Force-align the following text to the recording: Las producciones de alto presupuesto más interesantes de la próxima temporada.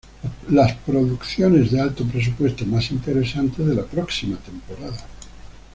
Las 0.49 0.73
producciones 0.77 1.69
de 1.69 1.79
alto 1.79 2.03
presupuesto 2.07 2.65
más 2.65 2.89
interesantes 2.89 3.63
de 3.67 3.75
la 3.75 3.83
próxima 3.85 4.35
temporada. 4.37 4.97